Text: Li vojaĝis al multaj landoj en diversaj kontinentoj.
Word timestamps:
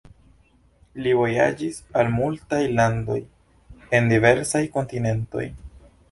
Li 1.07 1.11
vojaĝis 1.17 1.75
al 2.01 2.07
multaj 2.13 2.61
landoj 2.79 3.17
en 3.99 4.09
diversaj 4.13 4.63
kontinentoj. 4.79 5.45